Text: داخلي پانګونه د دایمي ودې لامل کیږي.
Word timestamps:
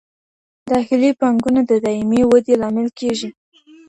داخلي 0.71 1.09
پانګونه 1.19 1.61
د 1.65 1.71
دایمي 1.83 2.21
ودې 2.31 2.55
لامل 2.61 2.87
کیږي. 2.99 3.29